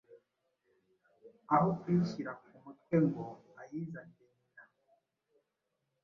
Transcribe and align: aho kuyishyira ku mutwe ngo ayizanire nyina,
aho 1.53 1.67
kuyishyira 1.79 2.31
ku 2.41 2.51
mutwe 2.63 2.95
ngo 3.05 3.23
ayizanire 3.61 4.29
nyina, 4.37 4.63